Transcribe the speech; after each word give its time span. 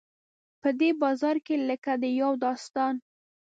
په 0.61 0.69
دې 0.79 0.89
بازار 1.01 1.35
کې 1.45 1.55
لکه 1.69 1.91
د 2.01 2.03
یو 2.21 2.31
داستان. 2.45 2.95